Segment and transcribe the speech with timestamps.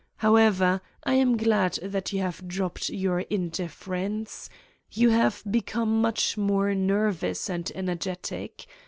[0.17, 4.49] However, I am glad that you have dropped your indifference:
[4.91, 8.65] you have become, much more nervous and ener getic.